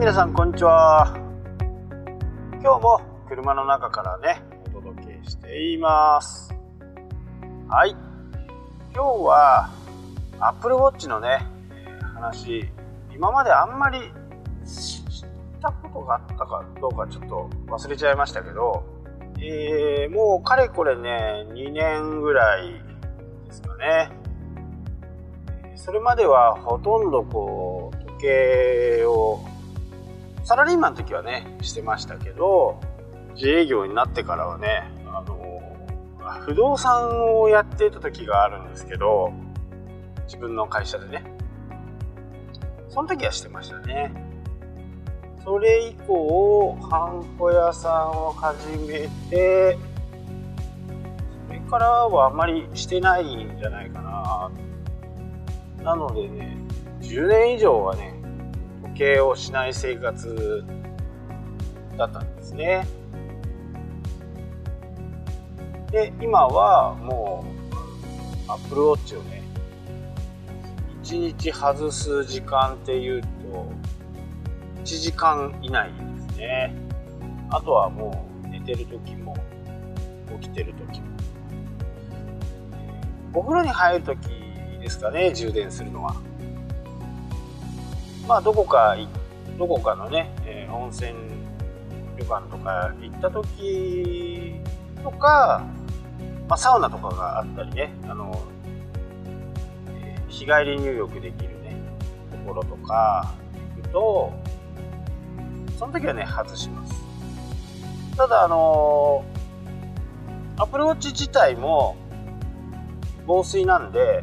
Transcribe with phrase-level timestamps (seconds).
[0.00, 1.14] 皆さんこんにちは。
[2.52, 4.40] 今日も車の中からね
[4.74, 6.54] お届けしています。
[7.68, 7.90] はい。
[7.90, 7.98] 今
[8.94, 9.68] 日は
[10.38, 11.46] Apple Watch のね
[12.14, 12.66] 話。
[13.14, 13.98] 今まであんまり
[14.64, 15.28] 知っ
[15.60, 18.82] たことがあったかどうかちょっと忘れちゃいましたけど、
[19.38, 24.10] えー、もうかれこれね2年ぐらいですかね。
[25.76, 29.44] それまではほとんどこう時計を
[30.42, 32.80] サラリーマンの時はねしてましたけど
[33.34, 35.50] 自営業になってからはねあの
[36.46, 39.32] 不動産をやっていた時があるんですけど
[40.24, 41.24] 自分の会社でね。
[42.88, 44.12] その時はしてましたね。
[45.44, 49.78] それ以降ハンコ屋さんを始めて
[51.46, 54.50] それからはあんまりしてないんじゃないかな。
[55.84, 56.58] なのでね
[57.00, 58.19] 10年以上はね
[59.00, 60.62] 計をしない生活
[61.96, 62.86] だったんですね。
[65.90, 67.46] で今はも
[68.46, 69.42] うアップルウォッチをね
[71.02, 73.28] 1日外す時間っていうと
[74.82, 75.90] 1時間以内
[76.26, 76.74] ですね。
[77.48, 79.34] あとはもう寝てる時も
[80.42, 81.06] 起きてる時も。
[83.32, 84.18] お風呂に入る時
[84.78, 86.29] ですかね充電するのは。
[88.30, 88.96] まあどこか
[89.58, 91.10] どこかのね、えー、温泉
[92.16, 94.60] 旅館とか行った時
[95.02, 95.66] とか、
[96.48, 98.40] まあ、サウナとかがあったりねあの、
[99.88, 101.74] えー、日帰り入浴できるね
[102.30, 103.34] ところとか
[103.76, 104.32] 行くと
[105.76, 106.94] その時はね外します。
[108.16, 109.24] ただあの
[110.56, 111.96] アプローチ自体も
[113.26, 114.22] 防水なんで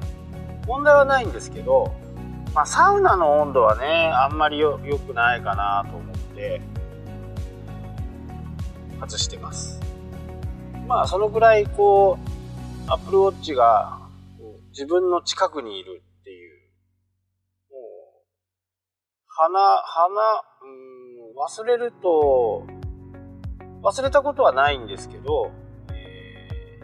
[0.66, 1.94] 問題はないんですけど、
[2.54, 6.62] まあ、サウナの温度はねあんまりよくないかなと思って
[9.00, 9.80] 外してます。
[10.88, 12.18] まあそのぐらいこ
[12.88, 14.00] うアップルウォッチが
[14.70, 16.54] 自分の近くにいるっていう
[17.72, 18.24] もう
[19.28, 22.66] 花花うん忘れると
[23.84, 25.52] 忘れたことはないんですけど、
[25.92, 26.80] え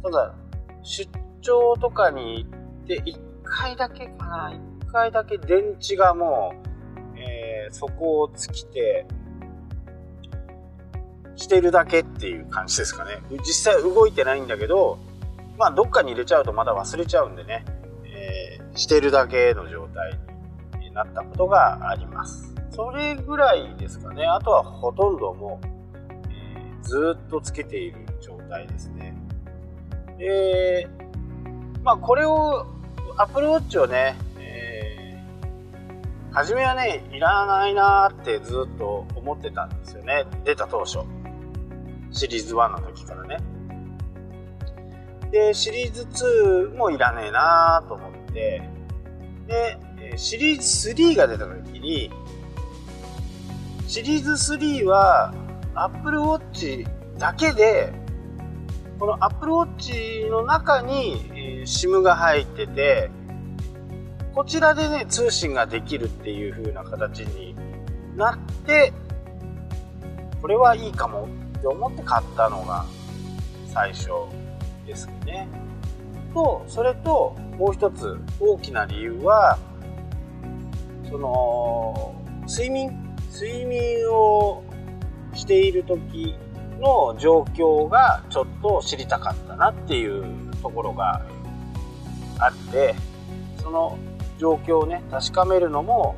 [0.00, 0.34] ー、ただ
[0.82, 1.10] 出
[1.40, 4.52] 張とかに行って1回だけかな。
[4.86, 6.54] 1回だけ電池がも
[7.14, 9.06] う、えー、そこを尽きて
[11.36, 13.22] してるだけっていう感じですかね。
[13.46, 14.98] 実際動いてないんだけど
[15.58, 17.64] まあどっかに入れちゃうとまだ忘れちゃうんでね、
[18.04, 20.18] えー、してるだけの状態
[20.80, 22.54] になったことがあります。
[22.70, 24.26] それぐらいですかね。
[24.26, 25.66] あとはほとんどもう、
[26.30, 29.14] えー、ずっとつけている状態ですね。
[30.18, 30.88] で
[31.82, 32.66] まあこれを
[33.18, 40.24] Apple Watch をね、えー、初めはねいらないなーってずっと思ってたんですよね。
[40.44, 40.98] 出た当初。
[42.10, 43.38] シリーズ1の時からね。
[45.30, 48.62] で、シリーズ2もいらねえなーと思って、
[49.46, 49.78] で、
[50.16, 52.10] シリーズ3が出た時に、
[53.88, 55.34] シリーズ3は
[55.74, 56.86] Apple Watch
[57.18, 57.92] だけで、
[58.98, 61.30] この Apple Watch の中に
[61.64, 63.10] SIM が入ってて、
[64.34, 67.56] こちらでね、通信ができるっていう風な形に
[68.16, 68.92] なって、
[70.42, 72.84] これはいいかもって思って買ったのが
[73.72, 74.08] 最初
[74.86, 75.48] ですね。
[76.36, 79.58] とそれともう一つ大きな理由は
[81.08, 82.14] その
[82.46, 82.90] 睡眠
[83.32, 84.62] 睡眠を
[85.34, 86.34] している時
[86.78, 90.24] の状況がちょっと知りたかったなっていう
[90.62, 91.24] ところが
[92.38, 92.94] あって
[93.62, 93.98] その
[94.38, 96.16] 状況をね確かめるのも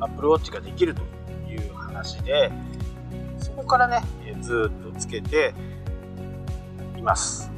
[0.00, 1.02] Apple Watch ができると
[1.48, 2.50] いう話で
[3.38, 4.02] そこからね
[4.40, 5.54] ずっとつけて
[6.98, 7.50] います。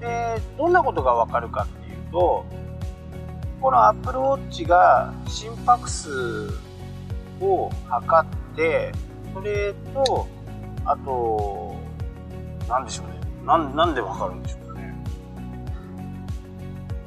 [0.00, 2.44] でどんなことがわかるかっていうと
[3.60, 6.50] この Apple Watch が心拍数
[7.40, 8.92] を測って
[9.34, 10.28] それと
[10.84, 11.76] あと
[12.68, 13.14] 何でしょうね。
[13.44, 14.67] なんなんでわかるんでしょう、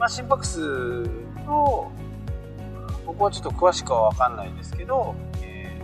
[0.01, 1.05] まあ、心拍数
[1.45, 1.91] と
[3.05, 5.13] ここはちょっと詳しくは分かんないんですけど、
[5.43, 5.79] え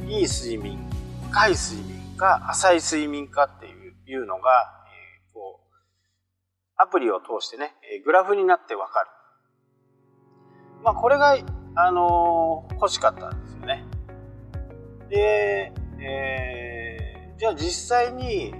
[0.00, 0.80] ー、いい睡眠
[1.30, 3.66] 深い睡眠か浅い睡眠かって
[4.10, 5.74] いうのが、えー、こう
[6.76, 9.06] アプリを通してねグラフになってわかる。
[10.82, 11.38] まあこれが、
[11.76, 13.84] あのー、欲しかったんですよね。
[15.08, 18.52] で、えー、じゃあ実際に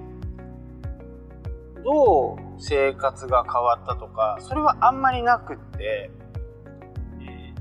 [1.85, 6.11] どう生活が変わったとかそれはあんまりなくって、
[7.21, 7.55] え、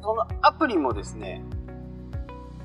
[0.00, 1.42] そのアプリもですね、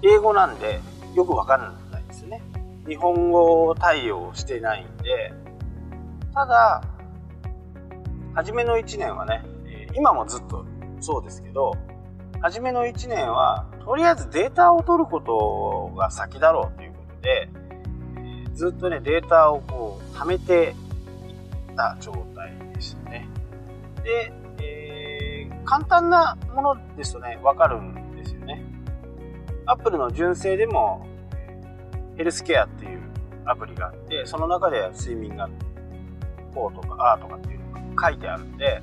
[0.04, 0.80] 英語なんで
[1.16, 2.42] よくわかんないですよね。
[2.88, 5.34] 日本語対応してないんで、
[6.34, 6.84] ただ、
[8.36, 9.44] 初めの1年はね、
[9.96, 10.66] 今もずっと
[11.02, 11.74] そうですけど、
[12.42, 17.50] 初めの1年は、とりあえずデータを取ることが先だろうということで、
[18.60, 20.76] ずっとね、データをこう、貯めて
[21.30, 23.26] いった状態でしたね。
[24.04, 28.62] で、えー、簡単なものですとね、わかるんですよね。
[29.66, 31.08] アップルの純正でも、
[32.18, 33.00] ヘルスケアっていう
[33.46, 35.50] アプリがあって、その中で睡眠が
[36.54, 38.82] こうとか、あーとかっていうのが書いてあるんで、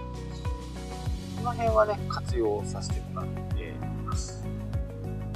[1.36, 3.74] その辺はね、活用させてもらってい
[4.06, 4.42] ます。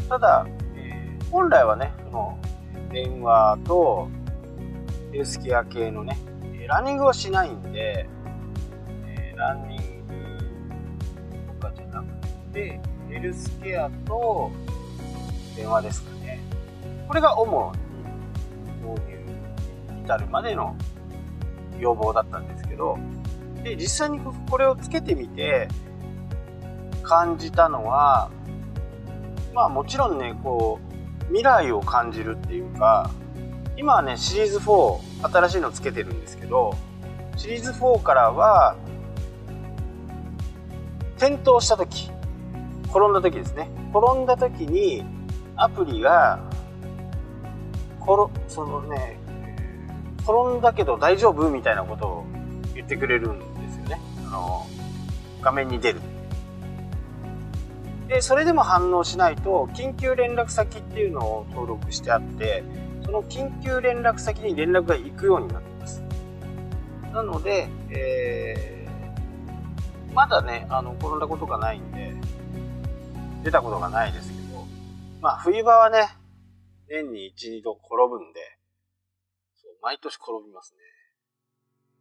[0.09, 0.47] ただ、
[0.77, 2.39] えー、本来はね、その
[2.91, 4.09] 電話と
[5.25, 6.17] スケア系のね、
[6.71, 8.09] ランニングはしないんで、
[9.07, 14.53] えランニングとかじゃなくて、ヘルスケアと
[15.57, 16.41] 電話ですかね。
[17.09, 20.77] これが主に導入に至るまでの
[21.81, 22.97] 要望だったんですけど、
[23.65, 25.67] で、実際にこれをつけてみて
[27.03, 28.31] 感じたのは、
[29.53, 33.11] まあもちろんね、こう、未来を感じるっていうか、
[33.81, 36.77] 今はね、シリーズ4、新しいのつけてるんですけど、
[37.39, 38.77] シリーズ4からは、
[41.17, 42.11] 転倒した時、
[42.91, 43.71] 転んだ時ですね。
[43.95, 45.03] 転んだ時に、
[45.57, 46.41] アプリが、
[48.03, 49.19] 転、そのね、
[50.25, 52.25] 転んだけど大丈夫みたいなことを
[52.75, 53.99] 言ってくれるんですよね。
[54.27, 54.67] あの、
[55.41, 56.03] 画面に出る。
[58.09, 62.63] で、それでも反応しないと、緊急連絡先っていうのを登録してあって、
[63.11, 66.01] その緊急連絡先に連絡が行くようになってます。
[67.13, 72.15] なので、えー、まだね、あの、転んだことがないんで、
[73.43, 74.65] 出たことがないですけど、
[75.21, 76.09] まあ、冬場はね、
[76.89, 78.59] 年に1、2度転ぶんで、
[79.57, 80.79] そう毎年転びますね。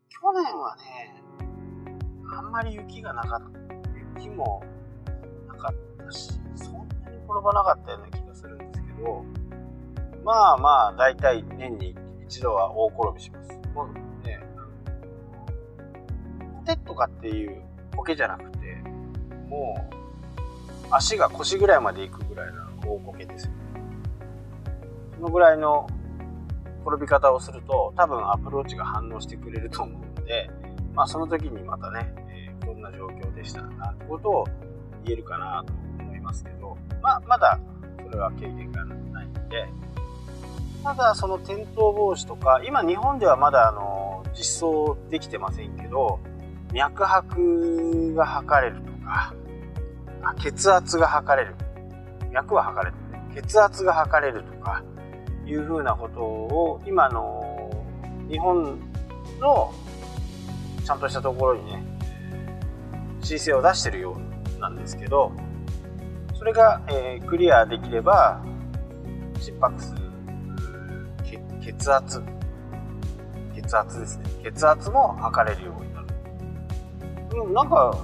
[0.09, 1.23] 去年はね、
[2.37, 3.59] あんまり雪がなかった、
[4.19, 4.61] 雪も
[5.47, 9.25] なかったし、そんなに転ばなかったような気がするんですけど、
[10.29, 11.95] まあまあ、だいたい年に
[12.27, 13.49] 一度は大転びします。
[13.73, 14.39] もうね、
[16.55, 17.63] コテとかっていう
[17.97, 18.75] 苔じゃなくて、
[19.47, 19.95] もう、
[20.91, 23.53] 足が腰ぐらいまで行くぐらいの大苔ですよ。
[25.15, 25.87] そのぐらいの
[26.85, 30.47] 転び方をすると、多分アプローチが反応してくれると思うので、
[30.93, 34.47] まあその時にまたね、えー、こんな状況でしたなってことを
[35.05, 35.73] 言えるかなと
[36.03, 37.59] 思いますけど、まあまだ
[38.05, 39.67] それは経験がないんで、
[40.83, 46.19] ただその転倒防止とか今日本ではまだあの実装できてませんけど
[46.73, 49.33] 脈拍が測れるとか
[50.41, 51.55] 血圧が測れる。
[52.31, 52.97] 脈は測れる
[53.33, 54.83] 血圧が測れるとか
[55.45, 57.69] いうふうなことを今の
[58.29, 58.79] 日本
[59.39, 59.73] の
[60.85, 61.83] ちゃんとしたところにね
[63.21, 64.19] 申請を出してるよ
[64.57, 65.31] うなんですけど
[66.35, 68.41] それが、えー、クリアできれば
[69.39, 70.08] 心拍数
[71.61, 72.21] 血圧。
[73.55, 74.25] 血圧ですね。
[74.43, 76.07] 血圧も測れるようになる。
[77.45, 77.95] うんなんか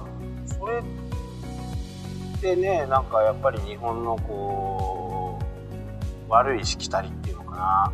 [0.46, 5.38] それってねなんかやっぱり日本のこ
[6.28, 7.92] う悪いしきたりっていうのかな。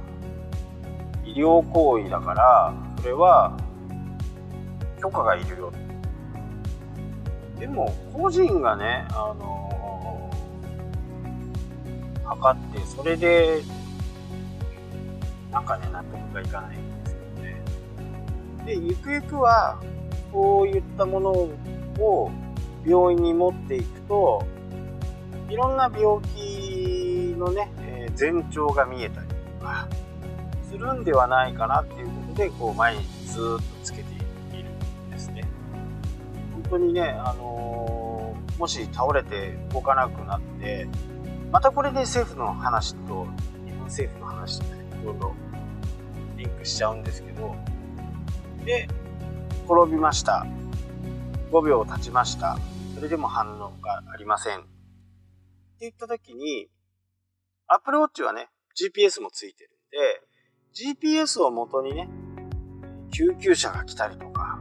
[1.25, 3.57] 医療行為だからそれは
[5.01, 5.73] 許可がいるよ。
[7.59, 10.31] でも個人がねあの
[12.25, 13.63] 測ってそれで
[15.53, 17.63] なんかね、納得がいかないんですよね。
[18.65, 19.79] で、ゆくゆくは、
[20.33, 22.31] こういったものを
[22.87, 24.45] 病院に持っていくと、
[25.51, 29.87] いろんな病気のね、えー、前兆が見えたりとか、
[30.71, 34.15] するんではないかなっていうことで、こう、毎日ずっとつけて
[34.57, 35.45] いるんですね。
[36.55, 40.89] 本当にね、あのー、もし倒れて動かなくなって、
[41.51, 43.27] またこれで政府の話と、
[43.67, 45.37] 日本政府の話とね、どんどん
[46.37, 47.55] リンクしちゃうんですけど、
[48.65, 48.89] で、
[49.67, 50.47] 転びました。
[51.51, 52.59] 5秒経ちました。
[52.95, 54.61] それでも反応がありません。
[54.61, 54.69] って
[55.81, 56.69] 言った時に、
[57.67, 60.23] Apple Watch はね、GPS もついてるんで、
[60.75, 62.09] GPS を元にね、
[63.13, 64.59] 救急車が来たりとか、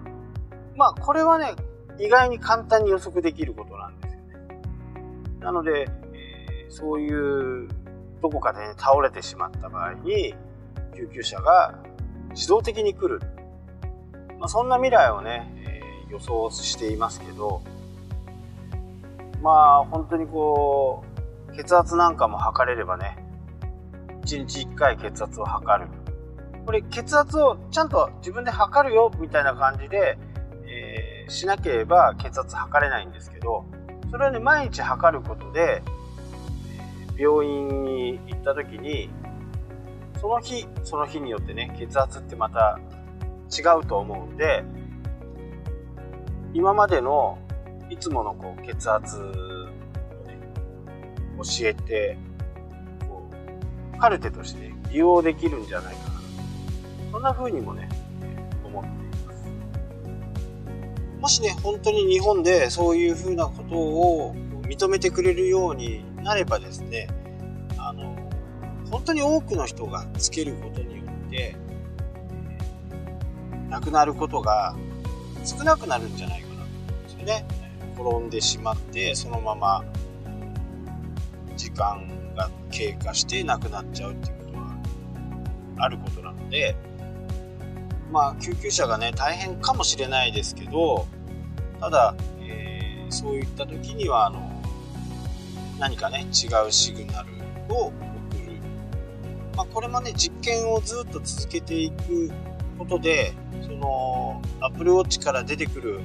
[0.76, 1.56] まあこれはね、
[2.00, 4.28] 意外に簡単に予測できることなんですよね。
[5.40, 7.70] なので、えー、そういう
[8.22, 10.36] どこかで、倒れてしまった場合に
[10.96, 11.76] 救急車が
[12.32, 13.22] 自動的に来る、
[14.40, 17.62] まあ、そんな未来をね、えー、予想していますけど
[19.42, 21.04] まあ本当にこ
[21.50, 23.18] う血圧なんかも測れればね
[24.26, 25.90] 1日1回血圧を測る。
[26.66, 30.20] これ血圧をちゃんと自分で測るよみたいな感じで、
[30.68, 33.66] えー、しなければ血圧測れないんですけど
[34.12, 35.82] それをね毎日測ることで、
[37.22, 39.12] 病院に行った時に
[40.20, 42.80] その日その日によってね血圧ってまた
[43.56, 44.64] 違うと思うんで
[46.54, 47.38] 今までの
[47.92, 49.22] いつものこう血圧を
[50.26, 50.40] ね
[51.38, 52.18] 教えて
[53.08, 53.30] こ
[53.94, 56.12] うカルテとしてね利用できるんじゃないかな。
[57.12, 57.88] そんな風にもね
[58.64, 58.92] 思ってい
[59.26, 59.48] ます。
[61.22, 67.08] もしね本当に日本でそういう風なことを認めてくれるようになればですね
[67.78, 68.16] あの
[68.90, 71.56] 本当に多くの人がつけることによって
[73.70, 74.76] 亡くなることが
[75.46, 77.46] 少なくなるんじゃないかなと思うんですよね。
[77.98, 79.84] 転んでしまってそのまま
[81.56, 84.78] 時間が経過して亡くなっちゃうっていうことは
[85.78, 86.76] あることなので
[88.12, 91.08] まあ救急車がね大変かもしれないですけど
[91.80, 94.51] ただ、えー、そういった時にはあの
[95.82, 97.30] 何かね違うシグナル
[97.74, 97.94] を送
[98.46, 98.52] る、
[99.58, 102.32] まあ、これもね実験をずっと続けていく
[102.78, 103.34] ことで
[103.64, 106.00] その Apple Watch から出てくる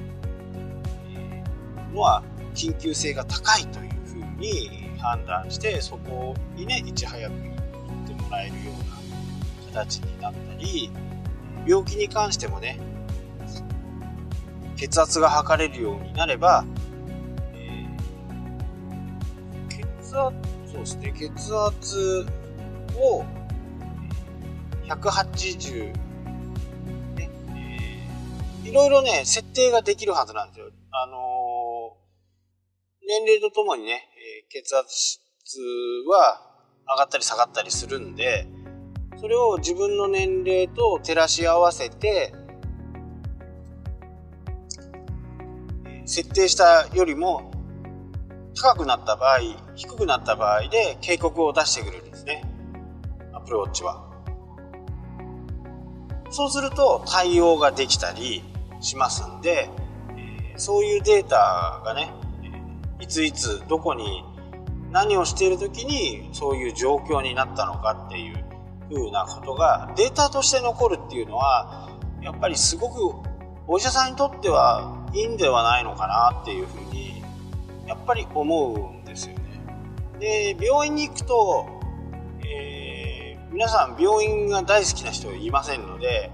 [1.93, 2.23] のは
[2.55, 10.89] 緊急性が高いというふうに判断してそこにねいち早く行ってもらえるような形になったり
[11.67, 12.79] 病気に関してもね
[14.75, 16.63] 血圧が測れるようになれば、
[20.15, 20.35] 圧
[20.71, 22.25] そうですね血圧
[22.95, 23.23] を
[24.87, 25.93] 180
[27.15, 30.67] ね、えー、いろいろね設定ができるはずなんですよ。
[30.91, 31.17] あの
[33.07, 34.03] 年齢とともにね、
[34.43, 35.19] え血圧
[36.09, 36.41] は
[36.89, 38.47] 上がったり下がったりするんで、
[39.19, 42.33] それを自分の年齢と照らし合わせて、
[46.05, 47.51] 設定したよりも
[48.61, 49.39] 高くなった場合、
[49.75, 52.43] 低くなった場合で警告を出してくれるんですね。
[53.33, 54.03] アプローチは。
[56.29, 58.43] そうすると対応ができたり
[58.81, 59.69] しますんで、
[60.17, 62.11] えそういうデータがね、
[62.99, 64.23] いついつどこに
[64.91, 68.43] 何をしている時にそういう状況になったのかっていう
[68.91, 71.89] 風なことがデータとして残るっていうのは
[72.21, 73.27] やっぱりすごく
[73.67, 77.16] お医者さんにとってはいいんではないのかなっていうふうに
[77.87, 79.41] やっぱり思うんですよね。
[80.19, 81.67] で病院に行くと、
[82.43, 86.31] えー、皆さん病院が大好きな人いませんので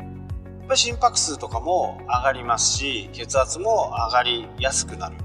[0.00, 5.16] やっぱり心拍数とかも上がりますし血圧も上がりやすくなる。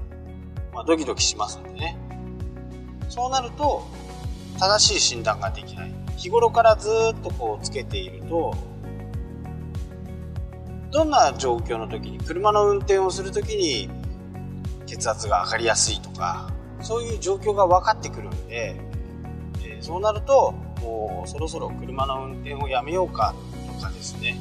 [0.72, 1.98] まあ、ドキドキしますんでね。
[3.08, 3.82] そうなると
[4.58, 5.94] 正しい診断ができない。
[6.16, 6.88] 日頃からず
[7.18, 8.54] っとこうつけていると
[10.90, 13.88] どんな状況の時に車の運転をする時に
[14.90, 18.80] 血圧が上がりやすいとかそういう状況が分かってくるんで、
[19.62, 23.34] えー、そうなるともうそろそろ車の運転をやめようか
[23.78, 24.40] とかですね。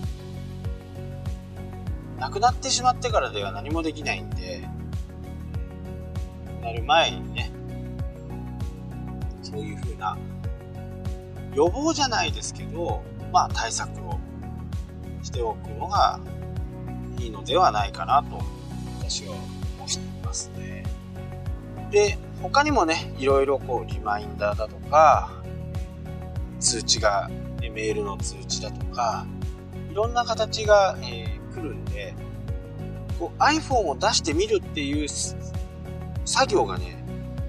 [2.18, 4.68] 亡くなってしまってからでは何もできないんで
[6.62, 7.52] なる前にね、
[9.42, 10.18] そういうふうな
[11.54, 14.20] 予防じゃないですけど、まあ対策を
[15.24, 16.20] しておくのが
[17.20, 18.42] いいのではないかなと
[19.00, 20.84] 私は思っていますね。
[21.92, 25.32] で、他にもね、いろいろこうリマインダーだとか、
[26.60, 27.30] 通知が、
[27.62, 29.26] メールの通知だとか、
[29.92, 32.14] いろんな形が、えー、来るんで、
[33.20, 35.08] こう iPhone を出してみるっていう
[36.26, 37.04] 作業がね、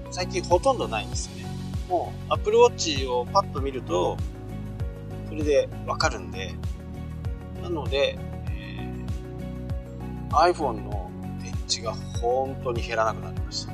[0.09, 1.45] 最近ほとんどないんですよね。
[1.87, 4.17] もう Apple Watch をパッと見ると、
[5.27, 6.53] それでわかるんで、
[7.61, 8.17] なので、
[8.49, 11.00] えー、iPhone の
[11.71, 13.71] 電池が本当に減らなくなりました。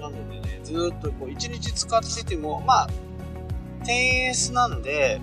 [0.00, 2.88] なのでね、ずっとこう1日使ってても、まあ、
[3.84, 5.20] 10S なんで、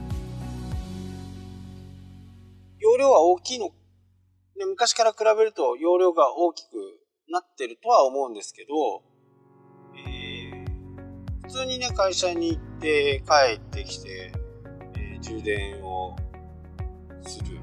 [2.80, 6.75] 容量は大きいの、ね、昔から比べると容量が大きく
[7.30, 9.04] なってるとは思うんですけど、
[9.96, 14.32] えー、普通にね、会社に行って帰ってきて、
[14.98, 16.16] えー、充電を
[17.22, 17.60] する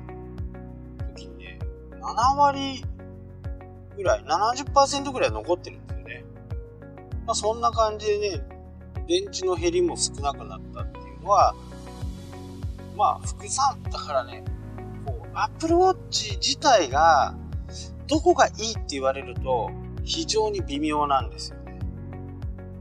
[1.14, 1.58] 時にね、
[2.00, 2.84] 7割
[3.98, 6.24] ぐらい、70%ぐらい残ってるんですよね。
[7.26, 8.42] まあそんな感じでね、
[9.08, 11.54] 電池の減りも少なくなったっていうのは、
[12.96, 14.44] まあ副産、だからね、
[15.04, 17.34] こう、Apple Watch 自体が
[18.06, 19.70] どこがいいって言われると、
[20.04, 21.78] 非常に微妙なんですよね。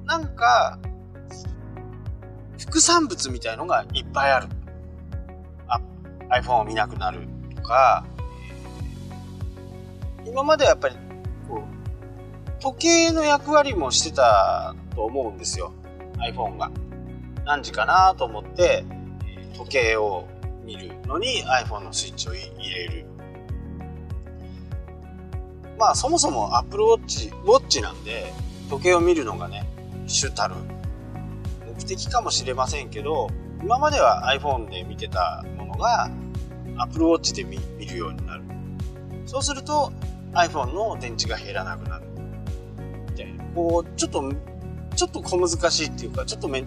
[0.06, 0.78] なんか、
[2.60, 4.48] 副産物みたいのがいっぱいある。
[5.68, 5.82] あ、
[6.30, 8.06] iPhone を見なくなるとか、
[10.26, 10.96] 今まではやっぱり、
[12.60, 15.74] 時計の役割もしてたと思うんですよ。
[16.18, 16.72] iPhone が。
[17.46, 18.84] 何時かなと思って、
[19.56, 20.28] 時計を
[20.64, 23.06] 見るのに iPhone のスイッチを入れる。
[25.80, 28.34] まあそもそも Apple Watch、Watch なんで
[28.70, 29.66] 時計を見るのがね、
[30.08, 30.56] 主たる
[31.68, 33.30] 目的かもしれませんけど、
[33.62, 36.10] 今までは iPhone で見てたものが
[36.80, 38.44] Apple Watch で見るようになる。
[39.26, 39.92] そうすると
[40.34, 42.07] iPhone の電池が減らなくなる。
[43.56, 44.32] こう、ちょっと、
[44.96, 46.64] ちょっと小難しいっていうか、ちょっとめ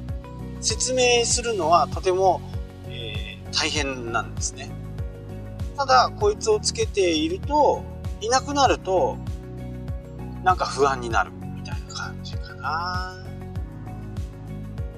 [0.60, 2.40] 説明するのはとても、
[2.88, 4.70] えー、大変なんですね。
[5.76, 7.82] ただ、こいつをつけていると、
[8.20, 9.16] いなくなると、
[10.44, 13.24] なんか不安になるみたいな感じかな。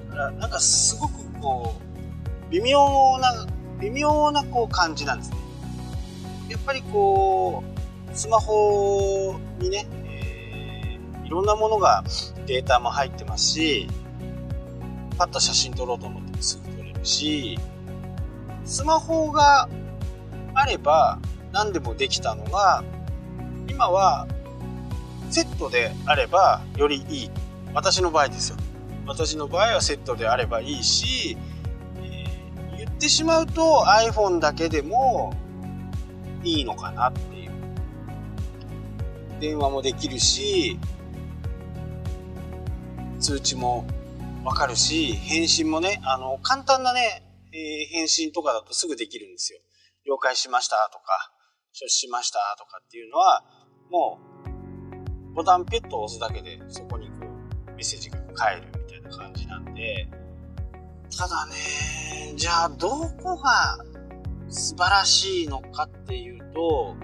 [0.09, 3.47] だから、なんかすごくこう、微妙な、
[3.79, 5.37] 微妙なこう感じなんですね。
[6.49, 7.63] やっぱりこ
[8.11, 9.87] う、スマホにね、
[11.23, 12.03] いろんなものが
[12.45, 13.87] データも入ってますし、
[15.17, 17.57] パッと写真撮ろうと思ってもすぐ撮れるし、
[18.65, 19.69] スマホが
[20.53, 21.19] あれば
[21.51, 22.83] 何でもできたのが、
[23.67, 24.27] 今は
[25.29, 27.31] セットであればよりいい。
[27.73, 28.57] 私の場合ですよ。
[29.05, 31.37] 私の場合はセットであればいいし、
[31.97, 35.33] えー、言ってしまうと iPhone だけでも
[36.43, 37.51] いいのかなっていう。
[39.39, 40.79] 電話もできるし、
[43.23, 43.85] 通知も
[44.43, 49.59] わかるし、返信もね、あの、簡単なね、えー、返信とかだとすぐできるんですよ。
[50.05, 51.31] 了解しましたとか、
[51.71, 53.45] 承知しましたとかっていうのは、
[53.89, 54.19] も
[55.31, 57.13] う、ボタンピュッと押すだけで、そこにこ
[57.67, 60.09] う、メッセージが返るみたいな感じなんで、
[61.17, 62.89] ただね、じゃあど
[63.21, 63.77] こが
[64.49, 66.97] 素晴らしいのかっていうと、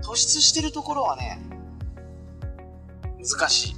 [0.00, 1.38] 突出してるところはね、
[3.18, 3.76] 難しい。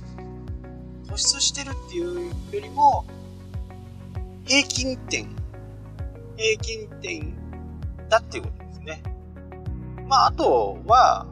[1.11, 3.05] 突出してるっていうよりも、
[4.44, 5.29] 平均点、
[6.37, 7.35] 平均点
[8.09, 9.03] だっていうことですね。
[10.07, 11.27] まあ、あとは、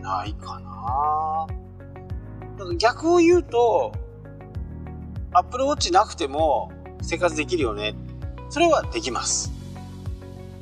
[0.00, 1.46] ないかな
[2.58, 3.92] だから逆を言うと、
[5.32, 6.72] Apple Watch なくても
[7.02, 7.94] 生活できるよね。
[8.48, 9.50] それはできます。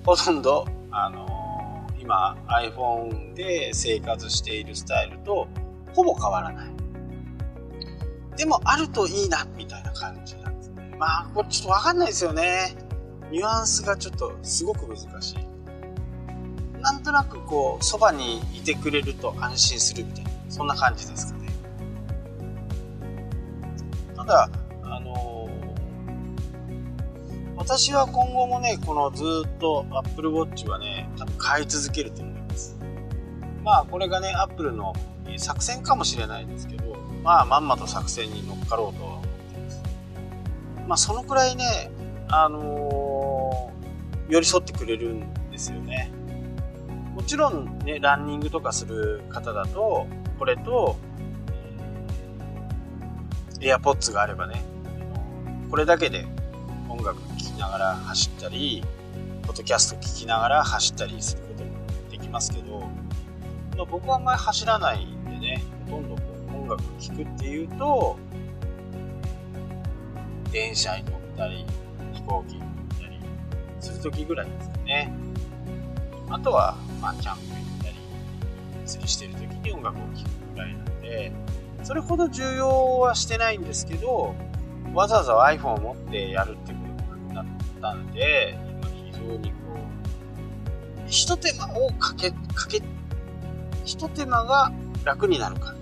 [0.05, 5.47] ほとんど、あのー、今 iPhone で生活しているスタイルと
[5.95, 6.82] ほぼ変わらない。
[8.37, 10.97] でもあるといいな、みたいな感じなんですね。
[10.99, 12.75] まあ、これちょっとわかんないですよね。
[13.31, 15.39] ニュアンスがちょっとすごく難しい。
[16.81, 21.49] なんとなくこう、そばにいてくれると安心するみたいな、そんな感じですかね。
[24.17, 24.51] ただ、
[24.83, 25.53] あのー、
[27.57, 32.77] 私は今後もね、このずっと Apple Watch はね、多分買い続けると思います。
[33.63, 34.93] まあ、これがね、Apple の
[35.37, 36.92] 作戦かもしれないですけど、
[37.23, 39.83] まあ、まんまと作戦に乗っかろうとは思っています。
[40.89, 41.91] まあ、そのくらいね、
[42.29, 46.11] あのー、寄り添ってくれるんですよね。
[47.15, 50.07] もちろんね、ランニングとかする方だと、
[50.39, 50.97] これと、
[53.61, 54.65] えー、AirPods があればね、
[55.71, 56.27] これだけで
[56.89, 58.83] 音楽聴きながら走ったり、
[59.43, 61.71] ポッドキャスト聴きながら走ったりすることも
[62.11, 65.63] できますけど、まあ、僕はあんまり走らないんでね、
[66.63, 68.17] 音楽聴くっていうと、
[70.53, 71.67] 電車に乗ったり、
[72.13, 72.69] 飛行機に乗っ
[73.01, 73.21] たり
[73.81, 75.13] するときぐらいですかね。
[76.31, 77.97] あとは、まあ、キャンプ行ったり、
[78.87, 81.33] 釣りしてるときに音楽を聴くぐらいなんで、
[81.83, 84.35] それほど重要はしてないんですけど、
[84.95, 87.45] わざわざ iPhone を持ってやるってことになっ
[87.81, 92.81] たんで、今非常にこう、一手間をかけ、かけ、
[93.85, 94.71] 一手間が
[95.05, 95.82] 楽になる感。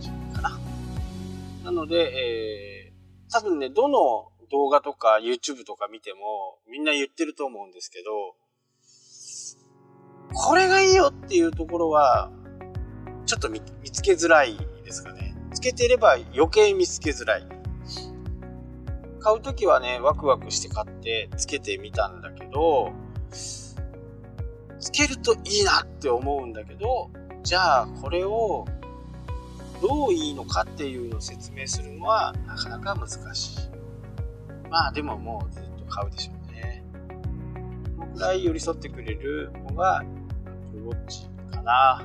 [1.70, 8.35] なので、えー、多分ね、どの動画とか YouTube とか見てもみんな言ってると思うんですけど、
[10.35, 12.33] これがいいよっていうところは、
[13.24, 15.37] ちょっと見つけづらいですかね。
[15.54, 17.46] つけてれば余計見つけづらい。
[19.20, 22.90] 買うときはね、ワクワクして買ってつけてみたんだけど、
[23.30, 23.76] つ
[24.90, 27.11] けるといいなって思うんだけど、
[27.44, 28.66] じゃあこれを
[29.80, 33.60] どういいのかっていうのを説明するのはなかなか難しい。
[34.70, 36.84] まあでももうずっと買うでしょうね。
[37.96, 40.04] このくらい寄り添ってくれるのが
[40.70, 42.02] Apple Watch かな。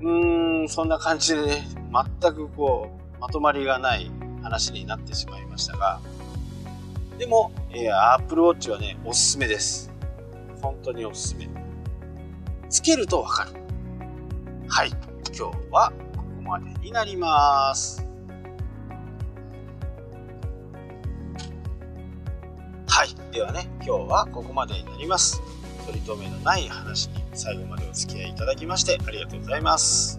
[0.00, 1.64] うーん、そんな感じでね、
[2.20, 4.10] 全くこう、まとまりがない
[4.42, 6.00] 話になってしまいましたが、
[7.18, 9.90] でも、えー、Apple Watch はね、おすすめです。
[10.60, 11.48] 本当におすすめ。
[12.68, 13.52] つけるとわかる。
[14.68, 14.90] はい。
[15.36, 15.92] 今日は
[16.46, 18.06] までになります。
[22.88, 23.32] はい。
[23.32, 25.42] ではね、今日はここまでになります。
[25.86, 30.18] 取り留めのない話に最後までお付き合いいただきましてありがとうございます。